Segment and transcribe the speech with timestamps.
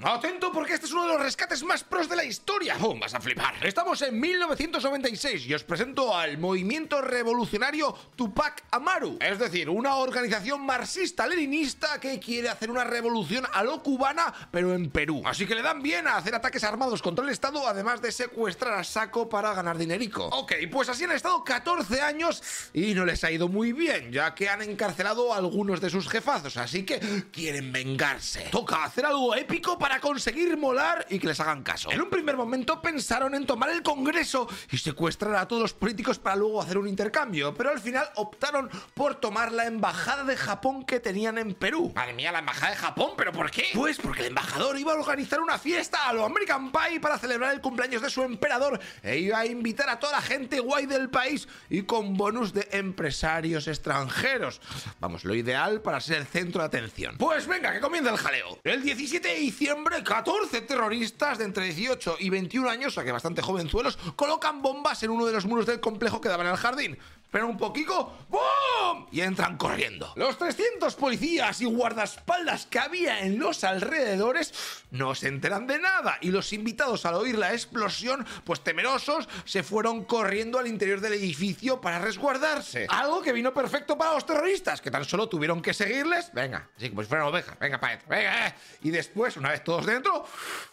[0.00, 2.76] Atento porque este es uno de los rescates más pros de la historia.
[2.80, 3.54] Oh, vas a flipar.
[3.66, 9.18] Estamos en 1996 y os presento al movimiento revolucionario Tupac Amaru.
[9.20, 14.88] Es decir, una organización marxista-leninista que quiere hacer una revolución a lo cubana, pero en
[14.88, 15.20] Perú.
[15.24, 18.74] Así que le dan bien a hacer ataques armados contra el Estado, además de secuestrar
[18.74, 20.26] a saco para ganar dinerico.
[20.26, 24.32] Ok, pues así han estado 14 años y no les ha ido muy bien, ya
[24.36, 26.56] que han encarcelado a algunos de sus jefazos.
[26.56, 27.00] Así que
[27.32, 28.46] quieren vengarse.
[28.52, 31.90] Toca hacer algo épico para para conseguir molar y que les hagan caso.
[31.90, 36.18] En un primer momento pensaron en tomar el Congreso y secuestrar a todos los políticos
[36.18, 40.84] para luego hacer un intercambio, pero al final optaron por tomar la embajada de Japón
[40.84, 41.90] que tenían en Perú.
[41.96, 43.64] Madre mía, la embajada de Japón, ¿pero por qué?
[43.72, 47.54] Pues porque el embajador iba a organizar una fiesta a lo American Pie para celebrar
[47.54, 51.08] el cumpleaños de su emperador e iba a invitar a toda la gente guay del
[51.08, 54.60] país y con bonus de empresarios extranjeros.
[55.00, 57.16] Vamos, lo ideal para ser el centro de atención.
[57.16, 58.58] Pues venga, que comienza el jaleo.
[58.64, 63.12] El 17 de diciembre 14 terroristas de entre 18 y 21 años, o sea que
[63.12, 66.98] bastante jovenzuelos, colocan bombas en uno de los muros del complejo que daban al jardín.
[67.30, 69.06] Pero un poquito, ¡boom!
[69.12, 70.12] Y entran corriendo.
[70.16, 74.54] Los 300 policías y guardaespaldas que había en los alrededores
[74.90, 79.62] no se enteran de nada y los invitados al oír la explosión, pues temerosos, se
[79.62, 82.86] fueron corriendo al interior del edificio para resguardarse.
[82.88, 86.88] Algo que vino perfecto para los terroristas, que tan solo tuvieron que seguirles, venga, así
[86.88, 88.54] como si fueran ovejas, venga para venga, eh.
[88.82, 90.24] y después, una vez todos dentro,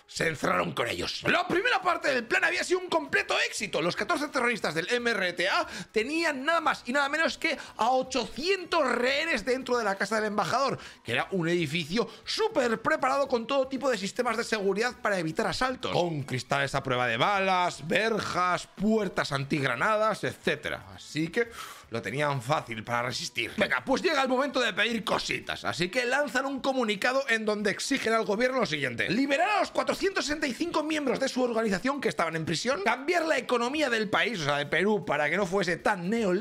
[0.08, 1.24] se encerraron con ellos.
[1.24, 3.82] La primera parte del plan había sido un completo éxito.
[3.82, 9.44] Los 14 terroristas del MRTA tenían nada más y nada menos que a 800 rehenes
[9.44, 13.90] dentro de la casa del embajador, que era un edificio súper preparado con todo tipo
[13.90, 19.32] de sistemas de seguridad para evitar asaltos, con cristales a prueba de balas, verjas, puertas
[19.32, 20.78] antigranadas, etc.
[20.96, 21.50] Así que
[21.90, 23.52] lo tenían fácil para resistir.
[23.58, 27.72] Venga, pues llega el momento de pedir cositas, así que lanzan un comunicado en donde
[27.72, 29.10] exigen al gobierno lo siguiente.
[29.10, 33.90] Liberar a los 465 miembros de su organización que estaban en prisión, cambiar la economía
[33.90, 36.35] del país, o sea, de Perú, para que no fuese tan neoliberal.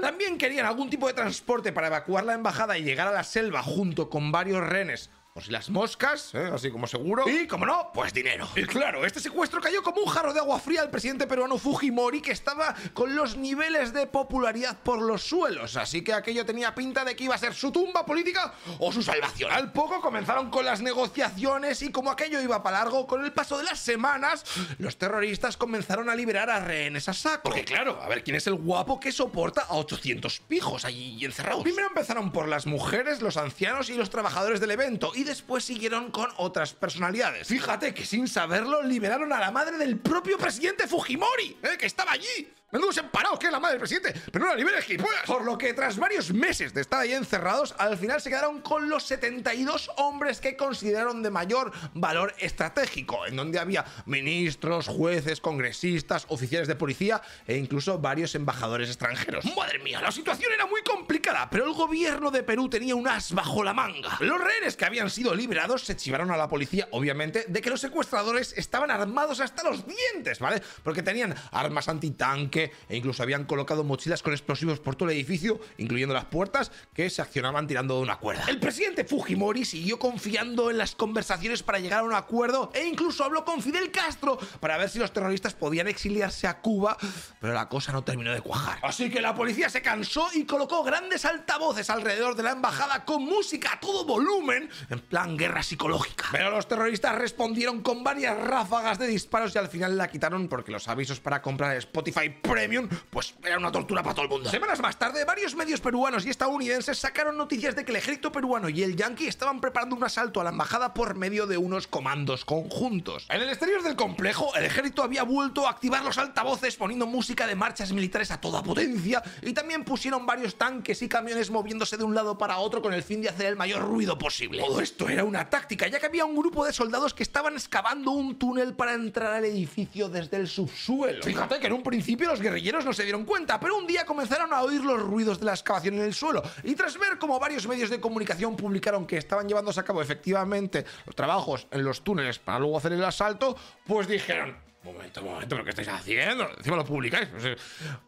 [0.00, 3.62] También querían algún tipo de transporte para evacuar la embajada y llegar a la selva
[3.62, 6.50] junto con varios renes si las moscas, ¿eh?
[6.52, 7.24] así como seguro.
[7.26, 8.46] Y, como no, pues dinero.
[8.54, 12.20] Y claro, este secuestro cayó como un jarro de agua fría al presidente peruano Fujimori,
[12.20, 15.76] que estaba con los niveles de popularidad por los suelos.
[15.76, 19.02] Así que aquello tenía pinta de que iba a ser su tumba política o su
[19.02, 19.50] salvación.
[19.50, 23.56] Al poco comenzaron con las negociaciones y como aquello iba para largo, con el paso
[23.56, 24.44] de las semanas,
[24.78, 27.44] los terroristas comenzaron a liberar a rehenes a saco.
[27.44, 31.62] Porque claro, a ver quién es el guapo que soporta a 800 pijos allí encerrados.
[31.62, 36.10] Primero empezaron por las mujeres, los ancianos y los trabajadores del evento y después siguieron
[36.10, 37.48] con otras personalidades.
[37.48, 41.76] Fíjate que sin saberlo liberaron a la madre del propio presidente Fujimori, ¿eh?
[41.78, 42.52] que estaba allí.
[42.72, 45.26] Menudos emparados que es la madre del presidente, pero no la libera gilipollas.
[45.26, 48.88] Por lo que tras varios meses de estar ahí encerrados, al final se quedaron con
[48.88, 56.24] los 72 hombres que consideraron de mayor valor estratégico, en donde había ministros, jueces, congresistas,
[56.30, 59.44] oficiales de policía e incluso varios embajadores extranjeros.
[59.54, 63.34] Madre mía, la situación era muy complicada, pero el gobierno de Perú tenía un as
[63.34, 64.16] bajo la manga.
[64.20, 67.82] Los rehenes que habían sido liberados se chivaron a la policía, obviamente, de que los
[67.82, 70.62] secuestradores estaban armados hasta los dientes, ¿vale?
[70.82, 75.60] Porque tenían armas antitanque, e incluso habían colocado mochilas con explosivos por todo el edificio,
[75.78, 78.44] incluyendo las puertas, que se accionaban tirando de una cuerda.
[78.48, 83.24] El presidente Fujimori siguió confiando en las conversaciones para llegar a un acuerdo e incluso
[83.24, 86.96] habló con Fidel Castro para ver si los terroristas podían exiliarse a Cuba,
[87.40, 88.78] pero la cosa no terminó de cuajar.
[88.82, 93.24] Así que la policía se cansó y colocó grandes altavoces alrededor de la embajada con
[93.24, 96.26] música a todo volumen, en plan guerra psicológica.
[96.32, 100.72] Pero los terroristas respondieron con varias ráfagas de disparos y al final la quitaron porque
[100.72, 104.50] los avisos para comprar Spotify Premium, pues era una tortura para todo el mundo.
[104.50, 108.68] Semanas más tarde, varios medios peruanos y estadounidenses sacaron noticias de que el ejército peruano
[108.68, 112.44] y el yankee estaban preparando un asalto a la embajada por medio de unos comandos
[112.44, 113.24] conjuntos.
[113.30, 117.46] En el exterior del complejo, el ejército había vuelto a activar los altavoces poniendo música
[117.46, 122.04] de marchas militares a toda potencia y también pusieron varios tanques y camiones moviéndose de
[122.04, 124.62] un lado para otro con el fin de hacer el mayor ruido posible.
[124.62, 128.10] Todo esto era una táctica, ya que había un grupo de soldados que estaban excavando
[128.10, 131.22] un túnel para entrar al edificio desde el subsuelo.
[131.22, 134.52] Fíjate que en un principio los guerrilleros no se dieron cuenta, pero un día comenzaron
[134.52, 137.66] a oír los ruidos de la excavación en el suelo y tras ver como varios
[137.66, 142.38] medios de comunicación publicaron que estaban llevándose a cabo efectivamente los trabajos en los túneles
[142.38, 143.56] para luego hacer el asalto,
[143.86, 146.50] pues dijeron, Momento, momento, ¿pero qué estáis haciendo?
[146.56, 147.28] Encima lo publicáis.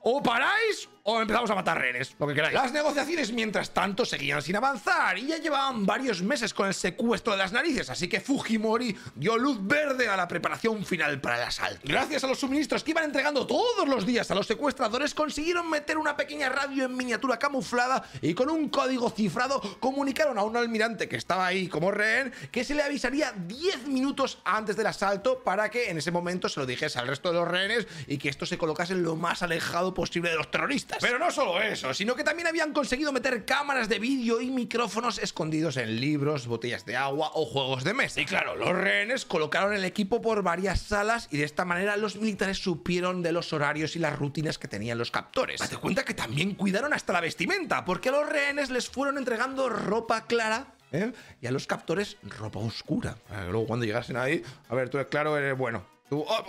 [0.03, 2.55] O paráis o empezamos a matar rehenes, lo que queráis.
[2.55, 7.33] Las negociaciones, mientras tanto, seguían sin avanzar y ya llevaban varios meses con el secuestro
[7.35, 11.43] de las narices, así que Fujimori dio luz verde a la preparación final para el
[11.43, 11.83] asalto.
[11.85, 15.99] Gracias a los suministros que iban entregando todos los días a los secuestradores, consiguieron meter
[15.99, 21.07] una pequeña radio en miniatura camuflada y con un código cifrado comunicaron a un almirante
[21.07, 25.71] que estaba ahí como rehén que se le avisaría 10 minutos antes del asalto para
[25.71, 28.47] que en ese momento se lo dijese al resto de los rehenes y que esto
[28.47, 30.94] se colocase lo más alejado posible de los terroristas.
[31.01, 35.19] Pero no solo eso, sino que también habían conseguido meter cámaras de vídeo y micrófonos
[35.19, 38.21] escondidos en libros, botellas de agua o juegos de mesa.
[38.21, 42.17] Y claro, los rehenes colocaron el equipo por varias salas y de esta manera los
[42.17, 45.61] militares supieron de los horarios y las rutinas que tenían los captores.
[45.61, 49.69] Date cuenta que también cuidaron hasta la vestimenta, porque a los rehenes les fueron entregando
[49.69, 51.13] ropa clara ¿eh?
[51.41, 53.17] y a los captores ropa oscura.
[53.51, 55.85] Luego cuando llegasen ahí, a ver, tú eres claro, eres bueno.
[56.09, 56.45] Tú, oh,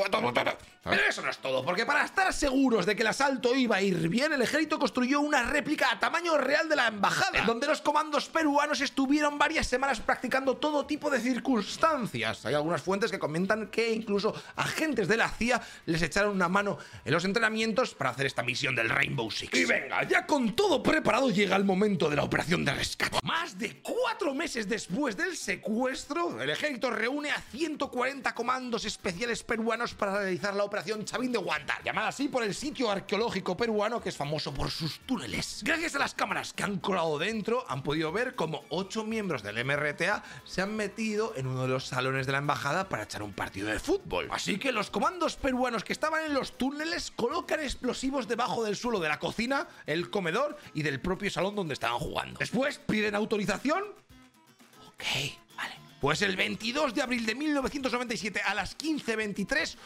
[0.88, 3.82] pero eso no es todo, porque para estar seguros de que el asalto iba a
[3.82, 7.82] ir bien, el ejército construyó una réplica a tamaño real de la embajada, donde los
[7.82, 12.46] comandos peruanos estuvieron varias semanas practicando todo tipo de circunstancias.
[12.46, 16.78] Hay algunas fuentes que comentan que incluso agentes de la CIA les echaron una mano
[17.04, 19.58] en los entrenamientos para hacer esta misión del Rainbow Six.
[19.58, 23.18] Y venga, ya con todo preparado llega el momento de la operación de rescate.
[23.24, 29.96] Más de cuatro meses después del secuestro, el ejército reúne a 140 comandos especiales peruanos
[29.96, 34.02] para realizar la operación Operación Chavín de Guantar, llamada así por el sitio arqueológico peruano
[34.02, 35.62] que es famoso por sus túneles.
[35.64, 39.64] Gracias a las cámaras que han colado dentro, han podido ver cómo ocho miembros del
[39.64, 43.32] MRTA se han metido en uno de los salones de la embajada para echar un
[43.32, 44.28] partido de fútbol.
[44.32, 49.00] Así que los comandos peruanos que estaban en los túneles colocan explosivos debajo del suelo
[49.00, 52.38] de la cocina, el comedor y del propio salón donde estaban jugando.
[52.38, 53.82] Después piden autorización.
[54.90, 55.04] Ok,
[55.56, 55.76] vale.
[56.02, 59.78] Pues el 22 de abril de 1997 a las 15.23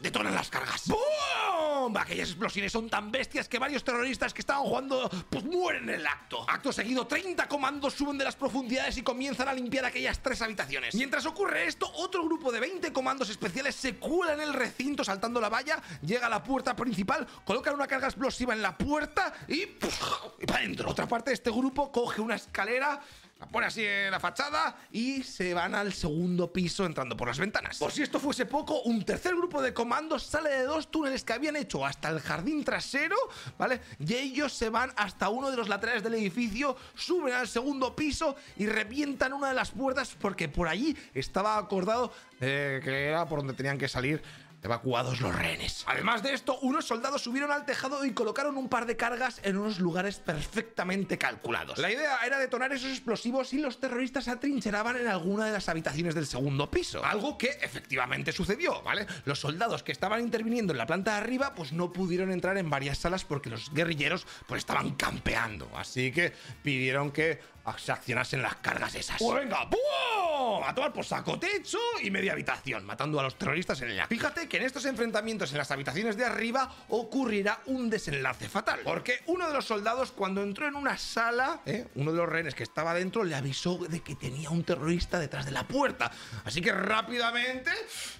[0.00, 0.88] detonan las cargas.
[0.88, 1.96] ¡Bum!
[1.96, 6.06] Aquellas explosiones son tan bestias que varios terroristas que estaban jugando pues mueren en el
[6.06, 6.44] acto.
[6.48, 10.94] Acto seguido, 30 comandos suben de las profundidades y comienzan a limpiar aquellas tres habitaciones.
[10.94, 15.40] Mientras ocurre esto, otro grupo de 20 comandos especiales se cuela en el recinto saltando
[15.40, 19.62] la valla, llega a la puerta principal, colocan una carga explosiva en la puerta y,
[19.62, 20.90] y para adentro.
[20.90, 23.00] Otra parte de este grupo coge una escalera
[23.38, 27.38] la pone así en la fachada y se van al segundo piso entrando por las
[27.38, 27.78] ventanas.
[27.78, 31.34] Por si esto fuese poco, un tercer grupo de comandos sale de dos túneles que
[31.34, 33.16] habían hecho hasta el jardín trasero,
[33.58, 33.80] ¿vale?
[33.98, 38.36] Y ellos se van hasta uno de los laterales del edificio, suben al segundo piso
[38.56, 43.54] y revientan una de las puertas porque por allí estaba acordado que era por donde
[43.54, 44.22] tenían que salir
[44.66, 45.84] evacuados los rehenes.
[45.86, 49.56] Además de esto, unos soldados subieron al tejado y colocaron un par de cargas en
[49.56, 51.78] unos lugares perfectamente calculados.
[51.78, 56.14] La idea era detonar esos explosivos y los terroristas atrincheraban en alguna de las habitaciones
[56.14, 57.04] del segundo piso.
[57.04, 59.06] Algo que efectivamente sucedió, ¿vale?
[59.24, 62.68] Los soldados que estaban interviniendo en la planta de arriba pues no pudieron entrar en
[62.68, 65.70] varias salas porque los guerrilleros pues estaban campeando.
[65.76, 67.40] Así que pidieron que
[67.76, 69.18] se accionasen las cargas esas.
[69.18, 70.62] Pues venga, ¡pum!
[70.64, 74.06] A tomar por saco techo y media habitación, matando a los terroristas en ella.
[74.06, 78.80] Fíjate que en estos enfrentamientos en las habitaciones de arriba ocurrirá un desenlace fatal.
[78.84, 81.86] Porque uno de los soldados, cuando entró en una sala, ¿eh?
[81.96, 85.44] uno de los rehenes que estaba dentro le avisó de que tenía un terrorista detrás
[85.44, 86.10] de la puerta.
[86.44, 87.70] Así que rápidamente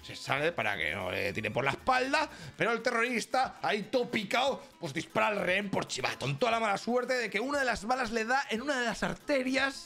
[0.03, 2.29] se sale para que no le tire por la espalda.
[2.57, 6.19] Pero el terrorista, ahí todo picado, pues dispara al rehén por chivato.
[6.19, 8.79] Con toda la mala suerte de que una de las balas le da en una
[8.79, 9.36] de las arterias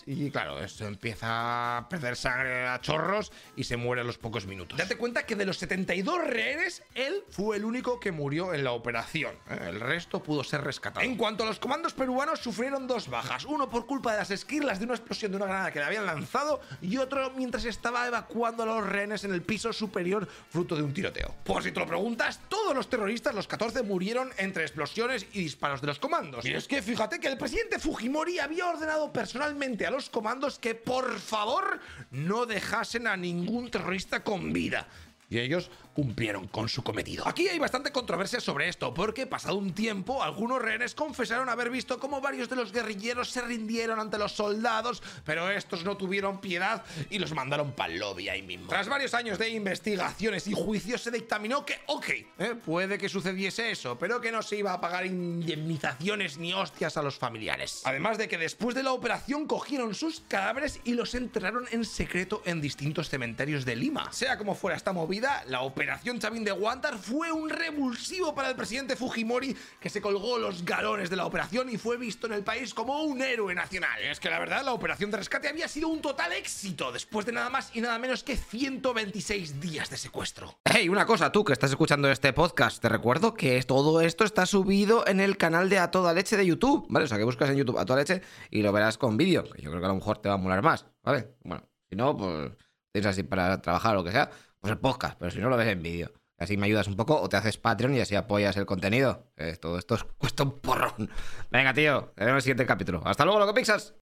[0.06, 4.46] y claro, esto empieza a perder sangre a chorros y se muere a los pocos
[4.46, 4.78] minutos.
[4.78, 8.72] Date cuenta que de los 72 rehenes, él fue el único que murió en la
[8.72, 9.36] operación.
[9.50, 9.68] ¿eh?
[9.70, 11.06] El resto pudo ser rescatado.
[11.06, 13.46] En cuanto a los comandos peruanos, sufrieron dos bajas.
[13.46, 16.06] Uno por culpa de las esquirlas de una explosión de una granada que le habían
[16.06, 20.84] lanzado y otro mientras estaba evacuando a los rehenes en el piso superior fruto de
[20.84, 21.36] un tiroteo.
[21.44, 25.82] Por si te lo preguntas, todos los terroristas, los 14, murieron entre explosiones y disparos
[25.82, 26.46] de los comandos.
[26.46, 31.20] Y es que fíjate que el presidente Fujimori había ordenado a los comandos que por
[31.20, 31.80] favor
[32.12, 34.88] no dejasen a ningún terrorista con vida.
[35.30, 37.28] Y ellos cumplieron con su cometido.
[37.28, 42.00] Aquí hay bastante controversia sobre esto, porque pasado un tiempo, algunos rehenes confesaron haber visto
[42.00, 46.84] cómo varios de los guerrilleros se rindieron ante los soldados, pero estos no tuvieron piedad
[47.10, 48.68] y los mandaron para el lobby ahí mismo.
[48.68, 53.72] Tras varios años de investigaciones y juicios, se dictaminó que, ok, eh, puede que sucediese
[53.72, 57.82] eso, pero que no se iba a pagar indemnizaciones ni hostias a los familiares.
[57.86, 62.42] Además de que después de la operación cogieron sus cadáveres y los enterraron en secreto
[62.46, 64.12] en distintos cementerios de Lima.
[64.14, 65.81] Sea como fuera esta movida, la operación
[66.20, 71.10] Chavín de Guantar fue un revulsivo para el presidente Fujimori que se colgó los galones
[71.10, 74.02] de la operación y fue visto en el país como un héroe nacional.
[74.02, 77.32] Es que la verdad, la operación de rescate había sido un total éxito después de
[77.32, 80.60] nada más y nada menos que 126 días de secuestro.
[80.66, 84.46] Hey, una cosa, tú que estás escuchando este podcast, te recuerdo que todo esto está
[84.46, 87.06] subido en el canal de A Toda Leche de YouTube, ¿vale?
[87.06, 89.70] O sea, que buscas en YouTube A Toda Leche y lo verás con vídeo, yo
[89.70, 91.36] creo que a lo mejor te va a molar más, ¿vale?
[91.44, 92.52] Bueno, si no, pues
[92.92, 94.30] tienes así para trabajar o lo que sea,
[94.62, 96.12] pues el podcast, pero si no lo ves en vídeo.
[96.38, 99.28] Así me ayudas un poco o te haces Patreon y así apoyas el contenido.
[99.60, 101.10] todo esto cuesta un porrón.
[101.52, 103.02] Venga, tío, te vemos en el siguiente capítulo.
[103.06, 103.96] Hasta luego, lo que pixas.